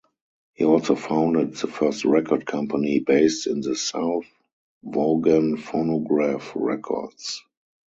He 0.55 0.63
also 0.65 0.95
founded 0.95 1.53
the 1.55 1.67
first 1.67 2.05
record 2.05 2.47
company 2.47 3.01
based 3.01 3.45
in 3.45 3.61
the 3.61 3.75
South, 3.75 4.25
Vaughan 4.83 5.57
Phonograph 5.57 6.53
Records. 6.55 7.43